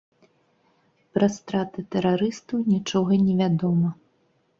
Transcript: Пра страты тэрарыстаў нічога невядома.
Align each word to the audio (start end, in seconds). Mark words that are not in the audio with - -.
Пра 1.17 1.27
страты 1.33 1.83
тэрарыстаў 1.95 2.63
нічога 2.73 3.11
невядома. 3.27 3.93